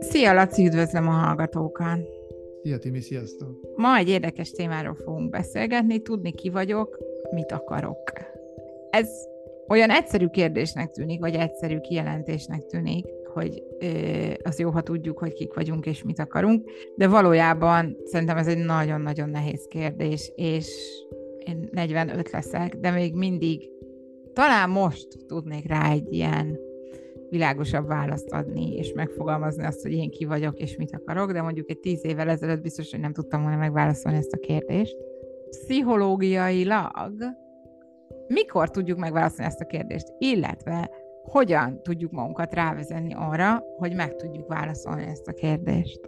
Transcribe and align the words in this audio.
Szia, 0.00 0.32
Laci, 0.32 0.66
üdvözlöm 0.66 1.08
a 1.08 1.10
hallgatókat! 1.10 1.98
Szia, 2.62 2.78
Timi, 2.78 3.00
sziasztok! 3.00 3.74
Ma 3.76 3.96
egy 3.96 4.08
érdekes 4.08 4.50
témáról 4.50 4.94
fogunk 4.94 5.30
beszélgetni, 5.30 6.02
tudni 6.02 6.32
ki 6.32 6.50
vagyok, 6.50 6.98
mit 7.30 7.52
akarok. 7.52 8.12
Ez 8.90 9.08
olyan 9.68 9.90
egyszerű 9.90 10.26
kérdésnek 10.26 10.90
tűnik, 10.90 11.20
vagy 11.20 11.34
egyszerű 11.34 11.78
kijelentésnek 11.78 12.66
tűnik, 12.66 13.06
hogy 13.32 13.62
az 14.42 14.58
jó, 14.58 14.70
ha 14.70 14.80
tudjuk, 14.80 15.18
hogy 15.18 15.32
kik 15.32 15.54
vagyunk 15.54 15.86
és 15.86 16.02
mit 16.02 16.18
akarunk, 16.18 16.70
de 16.96 17.08
valójában 17.08 17.96
szerintem 18.04 18.36
ez 18.36 18.46
egy 18.46 18.64
nagyon-nagyon 18.64 19.28
nehéz 19.28 19.66
kérdés, 19.68 20.32
és 20.34 20.68
én 21.46 21.68
45 21.72 22.30
leszek, 22.30 22.76
de 22.76 22.90
még 22.90 23.14
mindig 23.14 23.70
talán 24.32 24.70
most 24.70 25.08
tudnék 25.26 25.66
rá 25.68 25.90
egy 25.90 26.12
ilyen 26.12 26.58
világosabb 27.30 27.86
választ 27.86 28.30
adni, 28.30 28.76
és 28.76 28.92
megfogalmazni 28.92 29.64
azt, 29.64 29.82
hogy 29.82 29.92
én 29.92 30.10
ki 30.10 30.24
vagyok, 30.24 30.58
és 30.58 30.76
mit 30.76 30.94
akarok, 30.94 31.32
de 31.32 31.42
mondjuk 31.42 31.70
egy 31.70 31.78
tíz 31.78 32.04
évvel 32.04 32.28
ezelőtt 32.28 32.62
biztos, 32.62 32.90
hogy 32.90 33.00
nem 33.00 33.12
tudtam 33.12 33.42
volna 33.42 33.56
megválaszolni 33.56 34.18
ezt 34.18 34.32
a 34.32 34.38
kérdést. 34.38 34.96
Pszichológiailag 35.50 37.22
mikor 38.26 38.70
tudjuk 38.70 38.98
megválaszolni 38.98 39.50
ezt 39.50 39.60
a 39.60 39.66
kérdést, 39.66 40.06
illetve 40.18 40.90
hogyan 41.22 41.82
tudjuk 41.82 42.10
magunkat 42.10 42.54
rávezetni 42.54 43.14
arra, 43.14 43.64
hogy 43.76 43.94
meg 43.94 44.16
tudjuk 44.16 44.48
válaszolni 44.48 45.02
ezt 45.02 45.28
a 45.28 45.32
kérdést. 45.32 46.00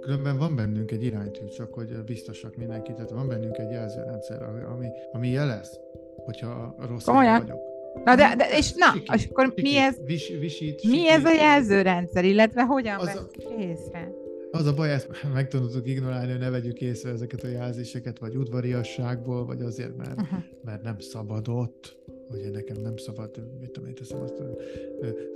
Különben 0.00 0.38
van 0.38 0.56
bennünk 0.56 0.90
egy 0.90 1.04
iránytű, 1.04 1.44
csak 1.44 1.74
hogy 1.74 2.04
biztosak 2.04 2.56
mindenki, 2.56 2.92
tehát 2.92 3.10
van 3.10 3.28
bennünk 3.28 3.56
egy 3.58 3.70
jelzőrendszer, 3.70 4.42
ami, 4.42 4.86
ami 5.12 5.28
jelez, 5.28 5.80
hogyha 6.24 6.74
rossz 6.88 7.04
vagyok. 7.04 7.66
Na 8.04 8.14
de, 8.14 8.34
de 8.36 8.48
és 8.56 8.72
na, 8.72 8.92
Siki, 8.92 9.14
és 9.14 9.26
akkor 9.30 9.44
Siki, 9.44 9.62
mi 9.62 9.76
ez, 9.76 9.96
vis, 10.04 10.32
visít, 10.40 10.82
mi 10.82 11.08
ez 11.08 11.24
a 11.24 11.32
jelzőrendszer, 11.32 12.24
illetve 12.24 12.62
hogyan 12.62 12.98
az 12.98 13.26
észre? 13.58 14.12
Az 14.50 14.66
a 14.66 14.74
baj, 14.74 14.92
ezt 14.92 15.08
megtanultuk 15.34 15.88
ignorálni, 15.88 16.30
hogy 16.30 16.40
ne 16.40 16.50
vegyük 16.50 16.80
észre 16.80 17.10
ezeket 17.10 17.42
a 17.42 17.48
jelzéseket, 17.48 18.18
vagy 18.18 18.36
udvariasságból, 18.36 19.44
vagy 19.44 19.62
azért, 19.62 19.96
mert, 19.96 20.20
uh-huh. 20.20 20.38
mert 20.64 20.82
nem 20.82 20.98
szabadott, 20.98 21.96
hogy 22.28 22.50
nekem 22.52 22.76
nem 22.82 22.96
szabad, 22.96 23.30
mit 23.60 23.70
tudom 23.70 23.88
én 23.88 23.94
teszem 23.94 24.20
azt, 24.20 24.42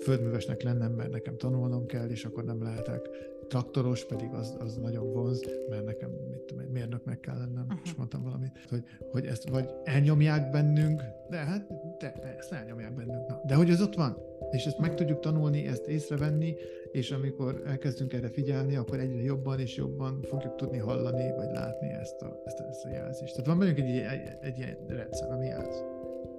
földművesnek 0.00 0.62
lennem, 0.62 0.92
mert 0.92 1.11
nekem 1.11 1.36
tanulnom 1.36 1.86
kell, 1.86 2.08
és 2.08 2.24
akkor 2.24 2.44
nem 2.44 2.62
lehetek 2.62 3.08
traktoros, 3.53 4.05
pedig 4.05 4.31
az, 4.33 4.56
az 4.58 4.77
nagyon 4.77 5.12
vonz, 5.12 5.41
mert 5.69 5.84
nekem 5.84 6.11
mit 6.31 6.41
tudom, 6.41 6.64
mérnöknek 6.64 7.20
kell 7.20 7.39
lennem, 7.39 7.64
uh-huh. 7.69 7.81
és 7.84 7.95
mondtam 7.95 8.22
valamit, 8.22 8.50
hogy, 8.69 8.83
hogy 9.11 9.27
ezt 9.27 9.48
vagy 9.48 9.70
elnyomják 9.84 10.50
bennünk, 10.50 11.03
de 11.31 11.36
hát 11.36 11.67
de, 11.98 12.36
ezt 12.39 12.53
elnyomják 12.53 12.95
bennünk. 12.95 13.28
Na, 13.28 13.41
de 13.47 13.55
hogy 13.55 13.70
ez 13.70 13.83
ott 13.83 13.95
van, 13.95 14.17
és 14.50 14.64
ezt 14.64 14.78
meg 14.78 14.95
tudjuk 14.95 15.20
tanulni, 15.20 15.67
ezt 15.67 15.86
észrevenni, 15.86 16.55
és 16.92 17.11
amikor 17.11 17.62
elkezdünk 17.67 18.12
erre 18.12 18.28
figyelni, 18.28 18.77
akkor 18.77 18.98
egyre 18.98 19.23
jobban 19.23 19.61
és 19.61 19.77
jobban 19.77 20.23
fogjuk 20.23 20.56
tudni 20.56 20.78
hallani, 20.78 21.33
vagy 21.36 21.50
látni 21.53 21.89
ezt 21.89 22.23
a, 22.23 22.42
ezt 22.45 22.58
a, 22.58 22.69
ezt 22.69 22.84
a 22.84 22.89
jelzést. 22.89 23.33
Tehát 23.33 23.47
van 23.47 23.58
bennünk 23.58 23.78
egy, 23.78 23.97
egy, 23.97 24.36
egy 24.41 24.58
ilyen 24.58 24.77
rendszer, 24.89 25.30
ami 25.30 25.47
jelz. 25.47 25.84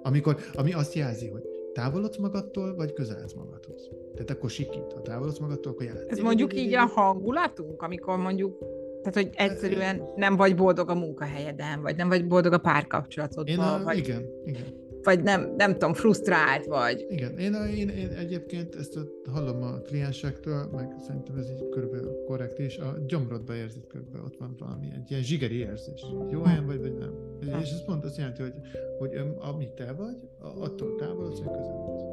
Amikor, 0.01 0.37
ami 0.53 0.73
azt 0.73 0.93
jelzi, 0.93 1.27
hogy 1.27 1.43
távolodsz 1.73 2.17
magadtól, 2.17 2.75
vagy 2.75 2.93
közeledsz 2.93 3.33
magadhoz. 3.33 3.89
Tehát 4.13 4.29
akkor 4.29 4.49
sikít. 4.49 4.93
Ha 4.93 5.01
távolodsz 5.01 5.39
magadtól, 5.39 5.71
akkor 5.71 5.85
jelent. 5.85 6.11
Ez 6.11 6.19
mondjuk 6.19 6.53
így 6.53 6.73
a 6.73 6.85
hangulatunk, 6.85 7.81
amikor 7.81 8.17
mondjuk 8.17 8.57
tehát, 9.03 9.15
hogy 9.15 9.29
egyszerűen 9.35 10.01
nem 10.15 10.35
vagy 10.35 10.55
boldog 10.55 10.89
a 10.89 10.95
munkahelyeden, 10.95 11.81
vagy 11.81 11.95
nem 11.95 12.09
vagy 12.09 12.27
boldog 12.27 12.53
a 12.53 12.57
párkapcsolatodban. 12.57 13.79
Én 13.79 13.83
vagy... 13.83 13.97
Igen, 13.97 14.25
igen 14.45 14.81
vagy 15.03 15.23
nem, 15.23 15.53
nem 15.57 15.71
tudom, 15.71 15.93
frusztrált 15.93 16.65
vagy. 16.65 17.05
Igen, 17.09 17.37
én, 17.37 17.53
én, 17.53 17.89
én 17.89 18.09
egyébként 18.09 18.75
ezt 18.75 18.99
hallom 19.31 19.63
a 19.63 19.81
kliensektől, 19.81 20.69
meg 20.71 20.95
szerintem 20.99 21.37
ez 21.37 21.49
így 21.49 21.69
körülbelül 21.69 22.23
korrekt 22.25 22.59
is, 22.59 22.77
a 22.77 22.95
gyomrodba 23.07 23.55
érzed 23.55 23.87
körülbelül, 23.87 24.25
ott 24.25 24.37
van 24.39 24.55
valami, 24.59 24.87
egy 24.95 25.11
ilyen 25.11 25.23
zsigeri 25.23 25.57
érzés. 25.57 26.05
Jó 26.31 26.39
hm. 26.39 26.45
helyen 26.45 26.65
vagy, 26.65 26.79
vagy 26.79 26.97
nem. 26.97 27.13
Hm. 27.41 27.59
És 27.59 27.71
ez 27.71 27.85
pont 27.85 28.05
azt 28.05 28.17
jelenti, 28.17 28.41
hogy, 28.41 28.53
hogy 28.97 29.21
ami 29.39 29.69
te 29.75 29.91
vagy, 29.91 30.17
attól 30.39 30.95
távolodsz, 30.95 31.39
hogy 31.39 31.51
közeledsz. 31.57 32.03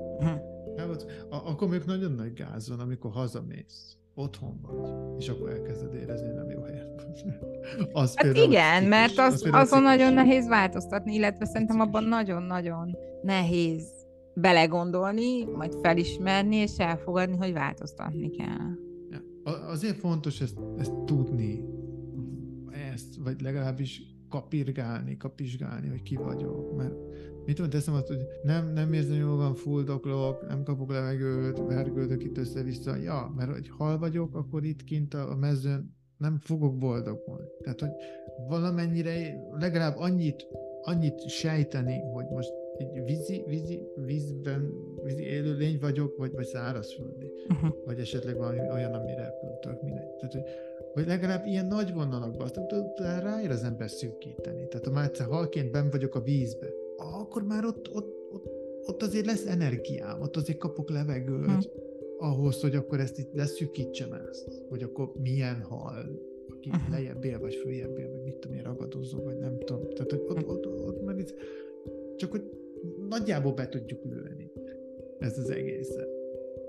Hm. 0.76 0.90
Akkor 1.30 1.68
még 1.68 1.82
nagyon 1.86 2.12
nagy 2.12 2.32
gáz 2.32 2.68
van, 2.68 2.80
amikor 2.80 3.10
hazamész 3.10 3.96
otthon 4.14 4.60
vagy, 4.62 5.18
és 5.18 5.28
akkor 5.28 5.50
elkezded 5.50 5.94
érezni, 5.94 6.28
nem 6.28 6.50
jó 6.50 6.62
helyen 6.62 6.88
az 7.92 8.16
hát 8.16 8.36
igen, 8.36 8.84
mert 8.84 9.18
az, 9.18 9.32
az 9.32 9.50
azon 9.52 9.82
nagyon 9.82 10.12
nehéz 10.12 10.48
változtatni, 10.48 11.14
illetve 11.14 11.44
szerintem 11.44 11.80
abban 11.80 12.04
nagyon-nagyon 12.04 12.96
nehéz 13.22 14.00
belegondolni, 14.34 15.44
majd 15.44 15.74
felismerni, 15.82 16.56
és 16.56 16.78
elfogadni, 16.78 17.36
hogy 17.36 17.52
változtatni 17.52 18.30
kell. 18.30 18.78
Azért 19.66 19.96
fontos 19.96 20.40
ezt, 20.40 20.58
ezt 20.78 20.92
tudni, 20.92 21.64
ezt, 22.92 23.16
vagy 23.24 23.40
legalábbis 23.40 24.02
kapirgálni, 24.28 25.16
kapizsgálni, 25.16 25.88
hogy 25.88 26.02
ki 26.02 26.16
vagyok, 26.16 26.76
mert 26.76 26.94
mit 27.44 27.54
tudom, 27.54 27.70
teszem 27.70 27.94
azt, 27.94 28.06
hogy 28.06 28.26
nem, 28.42 28.72
nem 28.72 28.92
érzem 28.92 29.18
jól 29.18 29.36
van, 29.36 29.54
fuldoklok, 29.54 30.48
nem 30.48 30.62
kapok 30.62 30.90
levegőt, 30.90 31.58
vergődök 31.58 32.24
itt 32.24 32.38
össze-vissza. 32.38 32.96
Ja, 32.96 33.32
mert 33.36 33.52
hogy 33.52 33.68
hal 33.68 33.98
vagyok, 33.98 34.34
akkor 34.34 34.64
itt 34.64 34.84
kint 34.84 35.14
a 35.14 35.36
mezőn 35.40 35.98
nem 36.16 36.38
fogok 36.40 36.78
boldogulni. 36.78 37.48
Tehát, 37.62 37.80
hogy 37.80 37.90
valamennyire 38.48 39.44
legalább 39.58 39.96
annyit, 39.96 40.46
annyit 40.82 41.28
sejteni, 41.28 42.00
hogy 42.12 42.26
most 42.30 42.50
egy 42.76 43.04
vízi, 43.04 43.44
vízi, 43.46 43.82
vízben, 44.04 44.72
vízi 45.02 45.22
élőlény 45.22 45.78
vagyok, 45.80 46.16
vagy, 46.16 46.32
vagy 46.32 46.46
szárazföldi. 46.46 47.32
Uh-huh. 47.48 47.70
Vagy 47.84 47.98
esetleg 47.98 48.36
valami 48.36 48.70
olyan, 48.72 48.92
ami 48.92 49.14
repültök, 49.14 49.82
mindegy. 49.82 50.14
Tehát, 50.16 50.32
hogy, 50.32 50.44
hogy 50.92 51.06
legalább 51.06 51.46
ilyen 51.46 51.66
nagy 51.66 51.92
vonalakban, 51.94 52.40
azt 52.40 52.60
ráér 53.22 53.50
az 53.50 53.64
ember 53.64 53.90
szűkíteni. 53.90 54.68
Tehát 54.68 54.86
ha 54.86 54.92
már 54.92 55.04
egyszer 55.04 55.26
halként 55.26 55.70
ben 55.70 55.90
vagyok 55.90 56.14
a 56.14 56.20
vízbe, 56.20 56.66
akkor 57.00 57.42
már 57.42 57.64
ott, 57.64 57.94
ott, 57.94 58.32
ott, 58.32 58.46
ott 58.86 59.02
azért 59.02 59.26
lesz 59.26 59.46
energiám, 59.46 60.20
ott 60.20 60.36
azért 60.36 60.58
kapok 60.58 60.90
levegőt, 60.90 61.44
hmm. 61.44 61.60
ahhoz, 62.18 62.60
hogy 62.60 62.74
akkor 62.74 63.00
ezt 63.00 63.18
itt 63.18 63.32
leszűkítsem 63.32 64.12
ezt, 64.12 64.62
hogy 64.68 64.82
akkor 64.82 65.12
milyen 65.22 65.62
hal, 65.62 66.28
aki 66.48 66.68
uh-huh. 66.68 66.90
lejjebb 66.90 67.24
él, 67.24 67.38
vagy 67.38 67.54
följebb 67.54 67.98
él, 67.98 68.10
vagy 68.10 68.22
mit 68.22 68.34
tudom 68.34 68.56
én, 68.56 68.62
ragadozó, 68.62 69.22
vagy 69.22 69.38
nem 69.38 69.58
tudom. 69.58 69.88
Tehát, 69.88 70.10
hogy 70.10 70.24
ott, 70.28 70.48
ott, 70.48 70.66
ott, 70.66 70.86
ott 70.86 71.04
már 71.04 71.18
itt, 71.18 71.34
csak 72.16 72.30
hogy 72.30 72.42
nagyjából 73.08 73.52
be 73.52 73.68
tudjuk 73.68 74.04
lőni 74.04 74.52
ezt 75.18 75.38
az 75.38 75.50
egészet. 75.50 76.08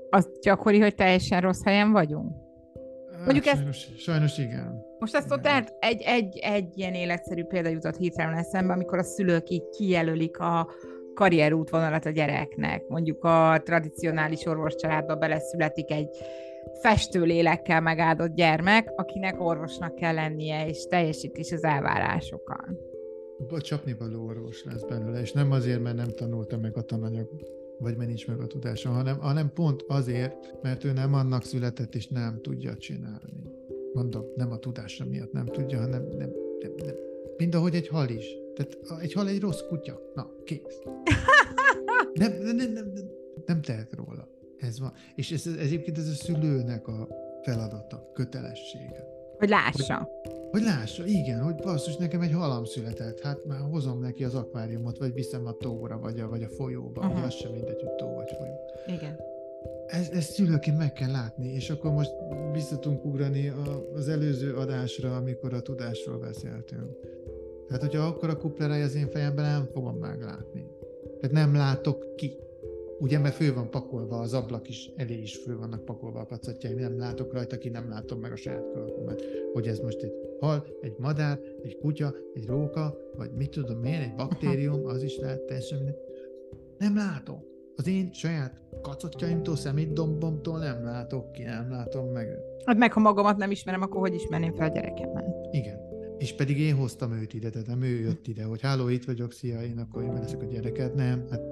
Az 0.09 0.29
gyakori, 0.41 0.79
hogy 0.79 0.95
teljesen 0.95 1.41
rossz 1.41 1.63
helyen 1.63 1.91
vagyunk? 1.91 2.50
Mondjuk 3.23 3.45
hát, 3.45 3.55
sajnos, 3.55 3.87
ezt, 3.87 3.97
sajnos 3.97 4.37
igen. 4.37 4.85
Most 4.99 5.15
ezt 5.15 5.31
ott 5.31 5.45
egy, 5.45 5.69
egy, 5.79 6.01
egy, 6.01 6.37
egy 6.37 6.77
ilyen 6.77 6.93
életszerű 6.93 7.43
példa 7.43 7.69
jutott 7.69 7.95
hirtelen 7.95 8.37
eszembe, 8.37 8.73
amikor 8.73 8.97
a 8.97 9.03
szülők 9.03 9.49
így 9.49 9.69
kijelölik 9.69 10.37
a 10.37 10.69
karrierútvonalat 11.13 12.05
a 12.05 12.09
gyereknek. 12.09 12.87
Mondjuk 12.87 13.23
a 13.23 13.61
tradicionális 13.63 14.45
orvoscsaládba 14.45 15.15
beleszületik 15.15 15.91
egy 15.91 16.09
festő 16.81 17.21
lélekkel 17.21 17.81
megáldott 17.81 18.35
gyermek, 18.35 18.91
akinek 18.95 19.41
orvosnak 19.41 19.95
kell 19.95 20.13
lennie, 20.13 20.67
és 20.67 20.85
teljesít 20.89 21.37
is 21.37 21.51
az 21.51 21.63
elvárásokat. 21.63 22.69
Csapni 23.57 23.95
való 23.99 24.25
orvos 24.25 24.63
lesz 24.63 24.83
belőle, 24.83 25.19
és 25.19 25.31
nem 25.31 25.51
azért, 25.51 25.81
mert 25.81 25.95
nem 25.95 26.09
tanulta 26.15 26.57
meg 26.57 26.77
a 26.77 26.81
tananyagot 26.81 27.60
vagy 27.81 27.97
mert 27.97 28.07
nincs 28.07 28.27
meg 28.27 28.39
a 28.39 28.47
tudása, 28.47 28.89
hanem, 28.89 29.19
hanem 29.19 29.53
pont 29.53 29.85
azért, 29.87 30.61
mert 30.61 30.83
ő 30.83 30.91
nem 30.91 31.13
annak 31.13 31.43
született, 31.43 31.95
és 31.95 32.07
nem 32.07 32.39
tudja 32.41 32.77
csinálni. 32.77 33.51
Mondom, 33.93 34.25
nem 34.35 34.51
a 34.51 34.57
tudása 34.57 35.05
miatt 35.05 35.31
nem 35.31 35.45
tudja, 35.45 35.79
hanem 35.79 36.03
nem, 36.03 36.31
nem, 36.59 36.71
nem. 36.85 36.95
mind 37.37 37.55
ahogy 37.55 37.75
egy 37.75 37.87
hal 37.87 38.09
is. 38.09 38.25
Tehát 38.55 38.77
egy 39.01 39.13
hal 39.13 39.27
egy 39.27 39.39
rossz 39.39 39.61
kutya. 39.69 39.99
Na, 40.15 40.29
kész. 40.43 40.81
Nem, 42.13 42.31
nem, 42.41 42.55
nem, 42.55 42.71
nem, 42.71 42.93
nem 43.45 43.61
tehet 43.61 43.93
róla. 43.93 44.29
Ez 44.57 44.79
van. 44.79 44.93
És 45.15 45.31
ez, 45.31 45.47
ez 45.47 45.55
egyébként 45.55 45.97
ez 45.97 46.07
a 46.07 46.13
szülőnek 46.13 46.87
a 46.87 47.07
feladata, 47.43 48.11
kötelessége. 48.13 49.20
Hogy 49.41 49.49
lássa. 49.49 50.09
Hogy, 50.21 50.31
hogy 50.51 50.61
lássa, 50.61 51.05
igen, 51.05 51.41
hogy 51.43 51.55
basszus, 51.55 51.95
nekem 51.95 52.21
egy 52.21 52.33
halam 52.33 52.65
született, 52.65 53.19
hát 53.19 53.45
már 53.45 53.59
hozom 53.71 53.99
neki 53.99 54.23
az 54.23 54.35
akváriumot, 54.35 54.97
vagy 54.97 55.13
viszem 55.13 55.45
a 55.45 55.51
tóra, 55.51 55.99
vagy 55.99 56.19
a, 56.19 56.29
vagy 56.29 56.43
a 56.43 56.47
folyóba, 56.47 57.01
uh-huh. 57.01 57.23
az 57.23 57.33
sem 57.33 57.51
mindegy, 57.51 57.81
hogy 57.81 57.95
tó 57.95 58.13
vagy 58.15 58.31
folyó. 58.37 58.53
Igen. 58.97 59.19
Ez, 59.87 60.09
ezt 60.09 60.31
szülőként 60.31 60.77
meg 60.77 60.93
kell 60.93 61.11
látni, 61.11 61.53
és 61.53 61.69
akkor 61.69 61.91
most 61.91 62.11
vissza 62.53 62.79
tudunk 62.79 63.05
ugrani 63.05 63.47
a, 63.47 63.91
az 63.93 64.07
előző 64.07 64.55
adásra, 64.55 65.15
amikor 65.15 65.53
a 65.53 65.61
tudásról 65.61 66.17
beszéltünk. 66.17 66.97
Tehát, 67.67 67.81
hogyha 67.81 68.05
akkor 68.05 68.29
a 68.29 68.37
kupleráj 68.37 68.83
az 68.83 68.95
én 68.95 69.09
fejemben, 69.09 69.45
nem 69.45 69.69
fogom 69.73 69.95
meglátni. 69.95 70.67
Tehát 71.19 71.35
nem 71.35 71.55
látok 71.55 72.15
ki. 72.15 72.37
Ugye, 73.01 73.19
mert 73.19 73.35
fő 73.35 73.53
van 73.53 73.69
pakolva, 73.69 74.19
az 74.19 74.33
ablak 74.33 74.69
is, 74.69 74.91
elé 74.95 75.21
is 75.21 75.37
fő 75.37 75.57
vannak 75.57 75.85
pakolva 75.85 76.19
a 76.19 76.25
pacatjaim, 76.25 76.77
nem 76.77 76.97
látok 76.97 77.33
rajta 77.33 77.57
ki, 77.57 77.69
nem 77.69 77.89
látom 77.89 78.19
meg 78.19 78.31
a 78.31 78.35
saját 78.35 78.71
kölkömet, 78.73 79.23
hogy 79.53 79.67
ez 79.67 79.79
most 79.79 80.01
egy 80.01 80.13
hal, 80.39 80.65
egy 80.81 80.95
madár, 80.97 81.39
egy 81.63 81.77
kutya, 81.77 82.13
egy 82.33 82.45
róka, 82.47 82.97
vagy 83.17 83.31
mit 83.31 83.49
tudom 83.49 83.83
én, 83.83 83.99
egy 83.99 84.15
baktérium, 84.15 84.85
az 84.85 85.03
is 85.03 85.17
lehet 85.17 85.41
teljesen 85.41 85.77
minden. 85.77 85.95
Nem 86.77 86.95
látom. 86.95 87.43
az 87.75 87.87
én 87.87 88.13
saját 88.13 88.59
kacotjaimtól, 88.81 89.55
szemétdombomtól 89.55 90.59
nem 90.59 90.83
látok 90.83 91.31
ki, 91.31 91.43
nem 91.43 91.69
látom 91.69 92.05
meg. 92.05 92.27
Hát 92.65 92.77
meg 92.77 92.93
ha 92.93 92.99
magamat 92.99 93.37
nem 93.37 93.51
ismerem, 93.51 93.81
akkor 93.81 93.99
hogy 93.99 94.13
ismerném 94.13 94.53
fel 94.53 94.69
a 94.69 94.73
gyerekemet? 94.73 95.25
Igen. 95.51 95.79
És 96.17 96.33
pedig 96.33 96.59
én 96.59 96.75
hoztam 96.75 97.13
őt 97.13 97.33
ide, 97.33 97.49
tehát 97.49 97.67
nem 97.67 97.81
ő 97.81 97.99
jött 97.99 98.27
ide, 98.27 98.43
hogy 98.43 98.61
háló, 98.61 98.87
itt 98.87 99.05
vagyok, 99.05 99.31
szia, 99.31 99.61
én 99.61 99.77
akkor 99.77 100.03
én 100.03 100.13
leszek 100.13 100.41
a 100.41 100.45
gyereket. 100.45 100.93
Nem, 100.95 101.25
hát 101.29 101.50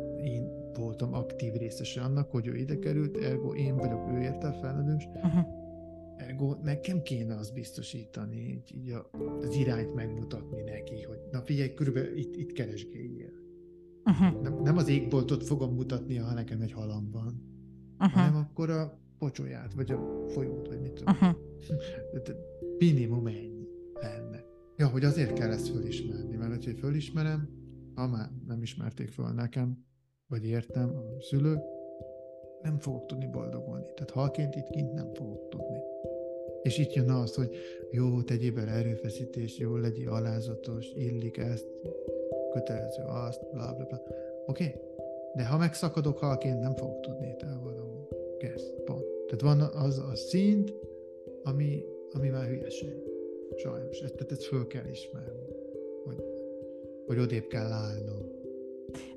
voltam 0.79 1.13
aktív 1.13 1.53
részese 1.53 2.01
annak, 2.01 2.31
hogy 2.31 2.47
ő 2.47 2.55
ide 2.55 2.79
került, 2.79 3.17
ergo 3.17 3.53
én 3.53 3.75
vagyok 3.75 4.09
ő 4.11 4.21
érte 4.21 4.51
felelős. 4.51 5.07
Uh-huh. 5.13 5.45
Ergo 6.17 6.55
nekem 6.63 7.01
kéne 7.01 7.35
azt 7.35 7.53
biztosítani, 7.53 8.37
így, 8.37 8.75
így 8.75 8.89
a, 8.89 9.09
az 9.41 9.55
irányt 9.55 9.95
megmutatni 9.95 10.61
neki, 10.61 11.01
hogy 11.01 11.19
na 11.31 11.41
figyelj, 11.41 11.73
körülbelül 11.73 12.17
itt, 12.17 12.35
itt 12.35 12.51
keresgéljél. 12.51 13.31
Uh-huh. 14.05 14.41
Nem, 14.41 14.61
nem 14.61 14.77
az 14.77 14.89
égboltot 14.89 15.43
fogom 15.43 15.73
mutatni, 15.73 16.15
ha 16.15 16.33
nekem 16.33 16.61
egy 16.61 16.71
halam 16.71 17.11
van, 17.11 17.43
uh-huh. 17.99 18.11
hanem 18.11 18.35
akkor 18.35 18.69
a 18.69 18.99
pocsóját, 19.17 19.73
vagy 19.73 19.91
a 19.91 20.25
folyót, 20.27 20.67
vagy 20.67 20.81
mit 20.81 20.93
tudom. 20.93 21.13
Uh-huh. 21.13 21.35
Minimum 22.79 23.27
ennyi 23.27 23.67
lenne. 23.93 24.43
Ja, 24.77 24.87
hogy 24.87 25.03
azért 25.03 25.33
kell 25.33 25.51
ezt 25.51 25.67
fölismerni, 25.67 26.35
mert 26.35 26.53
hogyha 26.53 26.79
fölismerem, 26.79 27.49
ha 27.95 28.07
már 28.07 28.29
nem 28.47 28.61
ismerték 28.61 29.09
föl 29.09 29.29
nekem, 29.33 29.87
vagy 30.29 30.45
értem 30.45 30.95
a 30.97 31.21
szülő, 31.21 31.61
nem 32.61 32.77
fogok 32.77 33.05
tudni 33.05 33.27
boldogulni. 33.27 33.85
Tehát 33.95 34.09
halként 34.09 34.55
itt 34.55 34.69
kint 34.69 34.93
nem 34.93 35.13
fogok 35.13 35.49
tudni. 35.49 35.79
És 36.61 36.77
itt 36.77 36.93
jön 36.93 37.09
az, 37.09 37.35
hogy 37.35 37.55
jó, 37.91 38.21
tegyél 38.21 38.53
bele 38.53 38.71
erőfeszítés, 38.71 39.57
jó, 39.57 39.75
legyél 39.75 40.09
alázatos, 40.09 40.91
illik 40.95 41.37
ezt, 41.37 41.67
kötelező 42.51 43.03
azt, 43.03 43.49
bla 43.51 43.73
bla 43.73 43.85
bla. 43.85 44.01
Oké? 44.45 44.63
Okay? 44.63 44.81
De 45.35 45.45
ha 45.45 45.57
megszakadok 45.57 46.17
halként, 46.17 46.59
nem 46.59 46.75
fogok 46.75 46.99
tudni 46.99 47.35
elboldogulni. 47.39 48.07
Kész, 48.37 48.71
pont. 48.85 49.05
Tehát 49.27 49.41
van 49.41 49.61
az 49.61 49.97
a 49.97 50.15
szint, 50.15 50.73
ami, 51.43 51.83
ami 52.11 52.29
már 52.29 52.47
hülyeség. 52.47 53.03
Sajnos. 53.55 53.99
Ezt, 53.99 54.13
tehát 54.13 54.31
ezt 54.31 54.43
föl 54.43 54.67
kell 54.67 54.85
ismerni. 54.85 55.55
Hogy, 56.03 56.23
hogy 57.05 57.19
odébb 57.19 57.47
kell 57.47 57.71
állnom. 57.71 58.38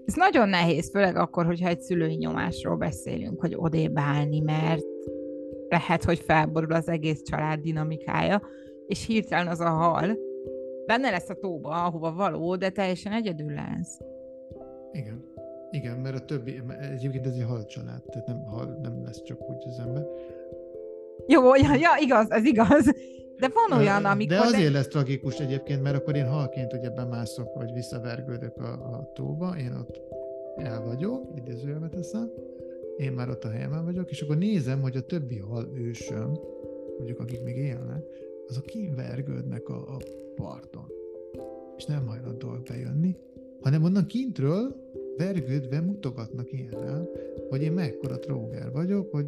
Ez 0.04 0.14
nagyon 0.14 0.48
nehéz, 0.48 0.90
főleg 0.90 1.16
akkor, 1.16 1.46
hogyha 1.46 1.68
egy 1.68 1.80
szülői 1.80 2.14
nyomásról 2.14 2.76
beszélünk, 2.76 3.40
hogy 3.40 3.54
odébb 3.56 3.98
állni, 3.98 4.40
mert 4.40 4.84
lehet, 5.68 6.04
hogy 6.04 6.18
felborul 6.18 6.72
az 6.72 6.88
egész 6.88 7.22
család 7.22 7.60
dinamikája, 7.60 8.42
és 8.86 9.06
hirtelen 9.06 9.46
az 9.46 9.60
a 9.60 9.68
hal 9.68 10.18
benne 10.86 11.10
lesz 11.10 11.28
a 11.28 11.34
tóba, 11.34 11.84
ahova 11.84 12.12
való, 12.12 12.56
de 12.56 12.70
teljesen 12.70 13.12
egyedül 13.12 13.52
lesz. 13.52 13.98
Igen. 14.92 15.30
Igen, 15.70 15.98
mert 15.98 16.16
a 16.16 16.24
többi, 16.24 16.62
egyébként 16.92 17.26
ez 17.26 17.34
egy 17.34 17.44
hal 17.44 17.64
család, 17.64 18.02
tehát 18.02 18.26
nem, 18.26 18.44
hal, 18.44 18.78
nem 18.82 19.04
lesz 19.04 19.22
csak 19.22 19.50
úgy 19.50 19.62
az 19.66 19.78
ember. 19.78 20.06
Jó, 21.26 21.54
ja, 21.54 21.74
ja, 21.74 21.90
igaz, 22.00 22.30
ez 22.30 22.44
igaz. 22.44 22.84
De 23.38 23.50
van 23.54 23.78
olyan, 23.78 24.04
amikor... 24.04 24.36
De 24.36 24.40
azért 24.40 24.72
de... 24.72 24.78
lesz 24.78 24.88
tragikus 24.88 25.38
egyébként, 25.38 25.82
mert 25.82 25.96
akkor 25.96 26.16
én 26.16 26.28
halként 26.28 26.72
ugye 26.72 26.90
bemászok, 26.90 27.54
vagy 27.54 27.72
visszavergődök 27.72 28.56
a, 28.56 28.72
a 28.72 29.10
tóba, 29.14 29.54
én 29.58 29.72
ott 29.80 30.00
el 30.56 30.82
vagyok, 30.84 31.32
idézőjelbe 31.36 31.88
teszem, 31.88 32.30
én 32.96 33.12
már 33.12 33.28
ott 33.28 33.44
a 33.44 33.50
helyemen 33.50 33.84
vagyok, 33.84 34.10
és 34.10 34.20
akkor 34.20 34.36
nézem, 34.36 34.80
hogy 34.80 34.96
a 34.96 35.06
többi 35.06 35.38
hal 35.38 35.68
ősöm, 35.74 36.38
mondjuk 36.96 37.18
akik 37.18 37.42
még 37.42 37.56
élnek, 37.56 38.04
azok 38.48 38.64
kivergődnek 38.64 39.68
a, 39.68 39.76
a 39.76 39.96
parton. 40.34 40.86
És 41.76 41.84
nem 41.84 42.06
hajlandóak 42.06 42.62
bejönni, 42.62 43.16
hanem 43.60 43.82
onnan 43.82 44.06
kintről 44.06 44.76
vergődve 45.16 45.80
mutogatnak 45.80 46.52
ilyenel, 46.52 47.08
hogy 47.48 47.62
én 47.62 47.72
mekkora 47.72 48.18
tróger 48.18 48.72
vagyok, 48.72 49.10
hogy 49.10 49.26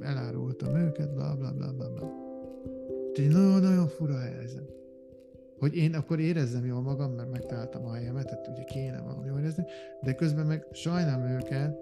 elárultam 0.00 0.76
őket, 0.76 1.14
bla 1.14 1.34
bla 1.38 1.52
bla 1.52 1.72
bla 1.72 1.90
bla. 1.90 2.10
Tehát 3.12 3.32
nagyon-nagyon 3.32 3.88
fura 3.88 4.18
helyzet. 4.18 4.72
Hogy 5.58 5.76
én 5.76 5.94
akkor 5.94 6.20
érezzem 6.20 6.66
jól 6.66 6.80
magam, 6.80 7.12
mert 7.12 7.30
megtaláltam 7.30 7.86
a 7.86 7.92
helyemet, 7.92 8.26
tehát 8.26 8.48
ugye 8.48 8.64
kéne 8.64 9.00
valami 9.00 9.26
jól 9.26 9.38
érezni, 9.38 9.64
de 10.02 10.14
közben 10.14 10.46
meg 10.46 10.66
sajnálom 10.72 11.26
őket, 11.26 11.78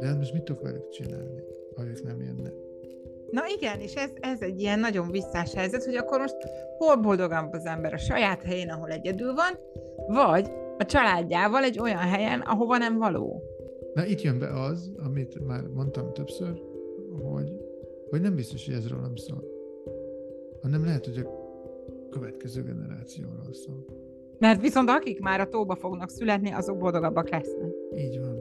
de 0.00 0.06
hát 0.06 0.16
most 0.18 0.32
mit 0.32 0.42
tudok 0.42 0.62
velük 0.62 0.88
csinálni, 0.88 1.42
ha 1.76 1.84
ők 1.84 2.02
nem 2.02 2.20
jönnek? 2.20 2.52
Na 3.30 3.42
igen, 3.56 3.80
és 3.80 3.94
ez, 3.94 4.10
ez 4.20 4.40
egy 4.40 4.60
ilyen 4.60 4.80
nagyon 4.80 5.10
visszás 5.10 5.54
helyzet, 5.54 5.84
hogy 5.84 5.94
akkor 5.94 6.20
most 6.20 6.36
hol 6.78 6.96
boldogabb 6.96 7.52
az 7.52 7.66
ember 7.66 7.92
a 7.92 7.98
saját 7.98 8.42
helyén, 8.42 8.68
ahol 8.68 8.90
egyedül 8.90 9.34
van, 9.34 9.58
vagy 10.06 10.50
a 10.78 10.84
családjával 10.84 11.62
egy 11.62 11.78
olyan 11.78 11.98
helyen, 11.98 12.40
ahova 12.40 12.76
nem 12.76 12.98
való. 12.98 13.42
Na 13.94 14.04
itt 14.04 14.22
jön 14.22 14.38
be 14.38 14.60
az, 14.60 14.92
amit 15.04 15.46
már 15.46 15.62
mondtam 15.62 16.12
többször, 16.12 16.62
hogy, 17.12 17.52
hogy 18.10 18.20
nem 18.20 18.34
biztos, 18.34 18.66
hogy 18.66 18.74
ez 18.74 18.88
rólam 18.88 19.16
szól. 19.16 19.44
Hanem 20.62 20.84
lehet, 20.84 21.04
hogy 21.04 21.18
a 21.18 22.08
következő 22.10 22.62
generációról 22.62 23.52
szól. 23.52 23.84
Mert 24.38 24.60
viszont 24.60 24.88
akik 24.88 25.20
már 25.20 25.40
a 25.40 25.48
tóba 25.48 25.74
fognak 25.74 26.10
születni, 26.10 26.50
azok 26.50 26.78
boldogabbak 26.78 27.30
lesznek. 27.30 27.70
Így 27.96 28.20
van. 28.20 28.38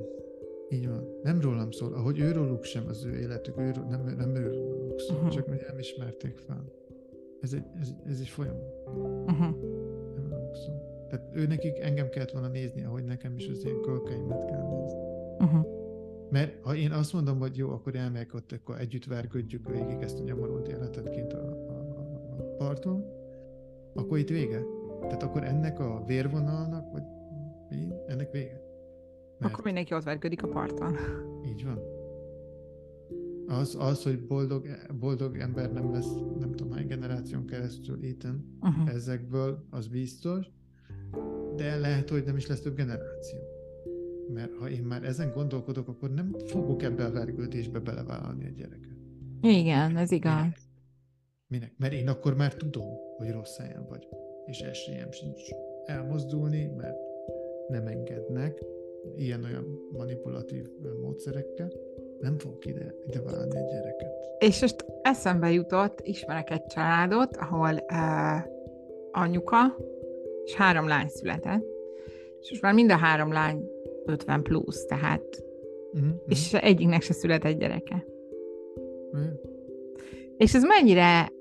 Így 0.70 0.88
van. 0.88 1.20
Nem 1.24 1.42
rólam 1.42 1.72
szól. 1.72 1.94
Ahogy 1.94 2.20
őróluk 2.20 2.64
sem 2.64 2.84
az 2.88 3.06
ő 3.06 3.20
életük, 3.20 3.58
ő, 3.58 3.72
nem, 3.90 4.16
nem 4.18 4.36
őróluk 4.36 5.00
szól, 5.00 5.16
uh-huh. 5.16 5.32
csak 5.32 5.48
hogy 5.48 5.62
nem 5.68 5.80
ismerték 5.80 6.38
fel. 6.38 6.64
Ez 7.42 7.54
egy, 7.54 7.66
ez, 7.82 7.90
ez 8.08 8.20
egy 8.20 8.28
folyamat. 8.28 8.74
Uh-huh. 9.26 9.56
Nem 10.16 10.28
róluk 10.30 10.56
szól. 10.56 11.06
Tehát 11.10 11.30
ő 11.34 11.48
nekik 11.48 11.80
engem 11.80 12.10
kellett 12.10 12.32
volna 12.32 12.48
nézni, 12.48 12.84
ahogy 12.84 13.04
nekem 13.04 13.36
is 13.36 13.48
az 13.48 13.66
én 13.66 13.82
kölkeimet 13.82 14.46
kell 14.46 14.68
nézni. 14.68 15.02
Uh-huh. 15.40 15.79
Mert 16.30 16.64
ha 16.64 16.76
én 16.76 16.92
azt 16.92 17.14
mondom, 17.14 17.40
hogy 17.40 17.58
jó, 17.58 17.70
akkor 17.70 17.96
elmegyek 17.96 18.34
ott, 18.34 18.52
akkor 18.52 18.80
együtt 18.80 19.06
vergődjük 19.06 19.70
végig 19.70 20.02
ezt 20.02 20.20
a 20.20 20.24
nyomorult 20.24 20.68
életet 20.68 21.10
kint 21.10 21.34
a, 21.34 21.44
a, 21.48 21.98
a 22.38 22.56
parton, 22.58 23.06
akkor 23.94 24.18
itt 24.18 24.30
vége. 24.30 24.64
Tehát 25.02 25.24
akkor 25.24 25.44
ennek 25.44 25.80
a 25.80 26.04
vérvonalnak, 26.06 26.92
vagy 26.92 27.04
mi? 27.70 27.88
Ennek 28.08 28.32
vége. 28.32 28.62
Mert... 29.40 29.54
Akkor 29.54 29.64
mindenki 29.66 29.94
ott 29.94 30.04
vergődik 30.04 30.44
a 30.44 30.48
parton. 30.48 30.96
Így 31.52 31.66
van. 31.66 31.80
Az, 33.48 33.76
az 33.80 34.04
hogy 34.04 34.26
boldog, 34.26 34.68
boldog 35.00 35.38
ember 35.38 35.72
nem 35.72 35.92
lesz, 35.92 36.14
nem 36.40 36.52
tudom 36.52 36.72
hány 36.72 36.88
generáción 36.88 37.46
keresztül 37.46 38.04
éten 38.04 38.58
uh-huh. 38.62 38.90
ezekből, 38.90 39.66
az 39.70 39.88
biztos, 39.88 40.46
de 41.56 41.78
lehet, 41.78 42.10
hogy 42.10 42.24
nem 42.24 42.36
is 42.36 42.48
lesz 42.48 42.62
több 42.62 42.76
generáció. 42.76 43.40
Mert 44.34 44.58
ha 44.58 44.70
én 44.70 44.84
már 44.84 45.04
ezen 45.04 45.32
gondolkodok, 45.32 45.88
akkor 45.88 46.14
nem 46.14 46.36
fogok 46.46 46.84
ebbe 46.84 47.06
a 47.06 47.12
vergődésbe 47.12 47.80
belevállalni 47.80 48.46
a 48.46 48.50
gyereket. 48.50 48.98
Igen, 49.42 49.98
ez 49.98 50.12
igaz. 50.12 50.34
Minek? 50.34 50.58
Minek? 51.48 51.74
Mert 51.78 51.94
én 51.94 52.08
akkor 52.08 52.36
már 52.36 52.54
tudom, 52.54 52.90
hogy 53.18 53.32
rossz 53.32 53.58
helyen 53.58 53.86
vagyok, 53.90 54.14
és 54.46 54.60
esélyem 54.60 55.12
sincs 55.12 55.42
elmozdulni, 55.86 56.66
mert 56.78 56.98
nem 57.68 57.88
engednek, 57.88 58.64
ilyen-olyan 59.16 59.66
manipulatív 59.92 60.66
módszerekkel, 61.02 61.72
nem 62.20 62.38
fogok 62.38 62.66
ide, 62.66 62.94
ide 63.06 63.22
válni 63.22 63.58
egy 63.58 63.66
gyereket. 63.66 64.12
És 64.40 64.62
most 64.62 64.86
eszembe 65.02 65.52
jutott, 65.52 66.00
ismerek 66.04 66.50
egy 66.50 66.66
családot, 66.66 67.38
ahol 67.38 67.74
uh, 67.74 68.52
anyuka 69.12 69.78
és 70.44 70.56
három 70.56 70.88
lány 70.88 71.08
született, 71.08 71.66
és 72.40 72.50
most 72.50 72.62
már 72.62 72.74
mind 72.74 72.92
a 72.92 72.96
három 72.96 73.32
lány 73.32 73.70
50 74.10 74.44
plusz, 74.44 74.86
tehát 74.86 75.44
uh-huh, 75.94 76.10
és 76.28 76.54
egyiknek 76.54 77.02
se 77.02 77.14
született 77.14 77.60
gyereke. 77.60 78.06
Uh-huh. 79.12 79.32
És 80.38 80.54
ez 80.54 80.64
mennyire 80.64 81.32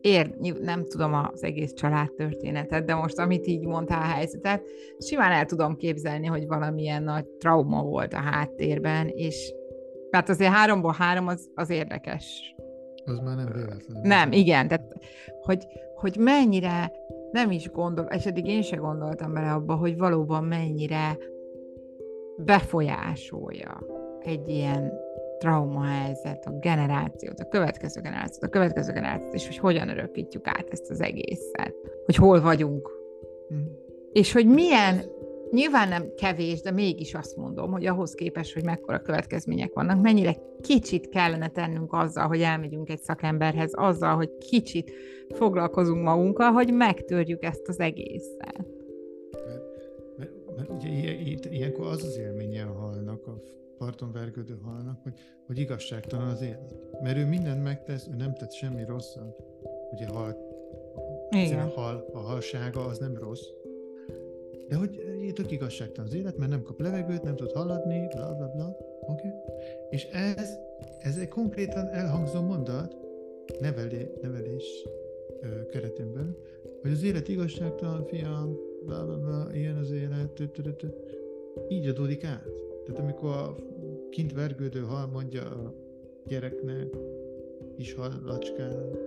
ér, 0.00 0.34
nem 0.60 0.84
tudom 0.84 1.14
az 1.14 1.42
egész 1.42 1.72
családtörténetet, 1.72 2.84
de 2.84 2.94
most 2.94 3.18
amit 3.18 3.46
így 3.46 3.66
mondtál 3.66 4.00
a 4.00 4.14
helyzetet, 4.14 4.68
simán 4.98 5.32
el 5.32 5.44
tudom 5.44 5.76
képzelni, 5.76 6.26
hogy 6.26 6.46
valamilyen 6.46 7.02
nagy 7.02 7.26
trauma 7.26 7.82
volt 7.82 8.12
a 8.12 8.20
háttérben, 8.20 9.08
és 9.08 9.54
mert 10.10 10.28
azért 10.28 10.52
háromból 10.52 10.94
három 10.98 11.26
az, 11.26 11.50
az 11.54 11.70
érdekes. 11.70 12.54
Az 13.04 13.18
már 13.18 13.36
nem 13.36 13.52
véletlen. 13.52 14.00
Nem, 14.02 14.32
igen, 14.32 14.68
tehát 14.68 14.92
hogy, 15.40 15.66
hogy 15.94 16.16
mennyire 16.18 16.92
nem 17.30 17.50
is 17.50 17.70
gondol, 17.70 18.04
és 18.04 18.26
eddig 18.26 18.46
én 18.46 18.62
se 18.62 18.76
gondoltam 18.76 19.32
bele 19.32 19.52
abba, 19.52 19.74
hogy 19.74 19.96
valóban 19.96 20.44
mennyire 20.44 21.18
befolyásolja 22.36 23.82
egy 24.20 24.48
ilyen 24.48 24.92
traumahelyzet, 25.38 26.46
a 26.46 26.50
generációt, 26.50 27.40
a 27.40 27.48
következő 27.48 28.00
generációt, 28.00 28.42
a 28.42 28.48
következő 28.48 28.92
generációt, 28.92 29.34
és 29.34 29.46
hogy 29.46 29.58
hogyan 29.58 29.88
örökítjük 29.88 30.46
át 30.46 30.66
ezt 30.70 30.90
az 30.90 31.00
egészet, 31.00 31.74
hogy 32.04 32.14
hol 32.14 32.40
vagyunk. 32.40 32.90
Mm. 33.54 33.64
És 34.12 34.32
hogy 34.32 34.46
milyen, 34.46 35.02
nyilván 35.50 35.88
nem 35.88 36.14
kevés, 36.16 36.60
de 36.60 36.70
mégis 36.70 37.14
azt 37.14 37.36
mondom, 37.36 37.70
hogy 37.70 37.86
ahhoz 37.86 38.14
képest, 38.14 38.54
hogy 38.54 38.64
mekkora 38.64 39.00
következmények 39.00 39.72
vannak, 39.74 40.02
mennyire 40.02 40.36
kicsit 40.60 41.08
kellene 41.08 41.48
tennünk 41.48 41.92
azzal, 41.92 42.26
hogy 42.26 42.40
elmegyünk 42.40 42.90
egy 42.90 43.00
szakemberhez, 43.00 43.72
azzal, 43.74 44.14
hogy 44.14 44.30
kicsit 44.38 44.92
foglalkozunk 45.34 46.02
magunkkal, 46.02 46.50
hogy 46.50 46.72
megtörjük 46.72 47.44
ezt 47.44 47.68
az 47.68 47.80
egészet. 47.80 48.75
Ugye 50.68 50.88
ilyenkor 51.50 51.86
az 51.86 52.04
az 52.04 52.16
élménye 52.16 52.62
halnak 52.62 53.26
a 53.26 53.42
parton 53.78 54.12
vergődő 54.12 54.58
halnak, 54.62 55.02
hogy, 55.02 55.12
hogy 55.46 55.58
igazságtalan 55.58 56.28
az 56.28 56.42
élet. 56.42 56.74
Mert 57.02 57.16
ő 57.16 57.26
mindent 57.26 57.62
megtesz, 57.62 58.08
ő 58.12 58.16
nem 58.16 58.34
tett 58.34 58.52
semmi 58.52 58.84
rosszat. 58.84 59.42
Ugye 59.92 60.06
hal, 60.06 60.36
a 61.30 61.72
hal, 61.74 62.08
a 62.12 62.18
halsága 62.18 62.84
az 62.84 62.98
nem 62.98 63.16
rossz. 63.16 63.46
De 64.68 64.76
hogy 64.76 65.00
tök 65.34 65.50
igazságtalan 65.50 66.10
az 66.10 66.16
élet, 66.16 66.36
mert 66.36 66.50
nem 66.50 66.62
kap 66.62 66.80
levegőt, 66.80 67.22
nem 67.22 67.36
tud 67.36 67.52
haladni, 67.52 68.06
bla 68.06 68.34
bla 68.34 68.48
bla. 68.48 68.76
Oké? 69.00 69.26
Okay? 69.26 69.40
És 69.90 70.04
ez, 70.04 70.58
ez 70.98 71.16
egy 71.16 71.28
konkrétan 71.28 71.88
elhangzó 71.88 72.40
mondat, 72.40 72.96
nevelé, 73.60 74.10
nevelés 74.22 74.86
ö, 75.40 75.66
keretén 75.66 76.12
belül, 76.12 76.38
hogy 76.82 76.90
az 76.90 77.02
élet 77.02 77.28
igazságtalan, 77.28 78.04
fiam, 78.04 78.58
bla 78.86 79.04
bla 79.04 79.18
bla, 79.18 79.48
ilyen 79.54 79.76
az 79.76 79.90
élet, 79.90 80.32
tü, 80.32 80.50
tü, 80.50 80.76
tü, 80.76 80.86
így 81.68 81.86
adódik 81.86 82.24
át. 82.24 82.48
Tehát 82.84 83.00
amikor 83.00 83.30
a 83.30 83.56
kint 84.10 84.32
vergődő 84.32 84.80
hal 84.80 85.06
mondja 85.06 85.42
a 85.42 85.74
gyereknek, 86.26 86.96
is 87.76 87.94
hallacskának, 87.94 88.98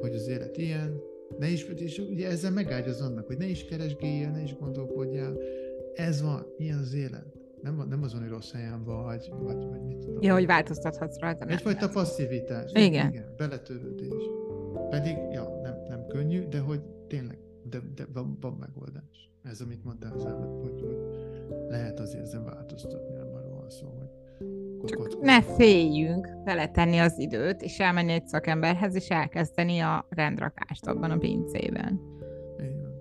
hogy 0.00 0.14
az 0.14 0.28
élet 0.28 0.56
ilyen, 0.56 1.00
ne 1.38 1.48
is, 1.48 1.64
és 1.64 1.98
ugye 1.98 2.28
ezzel 2.28 2.50
megágyaz 2.50 3.00
annak, 3.00 3.26
hogy 3.26 3.36
ne 3.36 3.46
is 3.46 3.64
keresgéljél, 3.64 4.30
ne 4.30 4.42
is 4.42 4.56
gondolkodjál, 4.56 5.38
ez 5.94 6.22
van, 6.22 6.46
ilyen 6.58 6.78
az 6.78 6.94
élet. 6.94 7.24
Nem, 7.62 7.86
nem 7.88 8.02
azon, 8.02 8.20
hogy 8.20 8.30
rossz 8.30 8.52
helyen 8.52 8.84
vagy, 8.84 9.30
vagy, 9.42 9.68
vagy 9.68 9.82
mit 9.82 9.98
tudom. 9.98 10.22
Ja, 10.22 10.32
hogy 10.32 10.46
változtathatsz 10.46 11.18
rajta. 11.18 11.44
nem 11.44 11.54
Egyfajta 11.54 11.84
lesz. 11.84 11.94
passzivitás. 11.94 12.72
Igen. 12.74 13.08
Igen, 13.08 13.34
beletörődés. 13.36 14.24
Pedig, 14.90 15.16
ja, 15.32 15.60
nem, 15.62 15.74
nem 15.88 16.06
könnyű, 16.06 16.48
de 16.48 16.58
hogy 16.58 16.80
tényleg, 17.06 17.38
de, 17.70 17.78
de 17.94 18.06
van, 18.12 18.38
van 18.40 18.56
megoldás. 18.60 19.30
Ez, 19.42 19.60
amit 19.60 19.84
mondtál 19.84 20.12
az 20.12 20.24
előbb, 20.24 20.60
hogy, 20.62 20.80
hogy 20.80 20.96
lehet 21.68 22.00
azért 22.00 22.22
ezen 22.22 22.44
változtatni, 22.44 23.14
nem 23.14 23.34
arról 23.34 23.54
van 23.54 23.70
szó, 23.70 23.86
hogy 23.98 24.08
Csak 24.84 25.20
ne 25.20 25.42
féljünk 25.42 26.28
beletenni 26.44 26.98
az 26.98 27.18
időt, 27.18 27.62
és 27.62 27.78
elmenni 27.78 28.12
egy 28.12 28.26
szakemberhez, 28.26 28.94
és 28.94 29.08
elkezdeni 29.08 29.78
a 29.78 30.06
rendrakást 30.08 30.86
abban 30.86 31.10
a 31.10 31.18
pincében. 31.18 32.00
Így 32.62 32.80
van. 32.80 32.94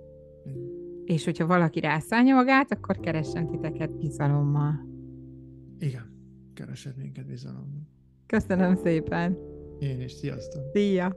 És 1.06 1.26
hogyha 1.26 1.46
valaki 1.48 1.80
rászállja 1.80 2.36
magát, 2.36 2.72
akkor 2.72 3.00
keressen 3.00 3.48
titeket 3.48 3.98
bizalommal. 3.98 4.88
Igen, 5.80 6.14
keresed 6.54 6.98
minket 6.98 7.26
bizalommal. 7.26 7.88
Köszönöm 8.26 8.76
szépen. 8.76 9.38
Én 9.80 10.02
is, 10.02 10.12
sziasztok! 10.12 10.62
Szia! 10.74 11.16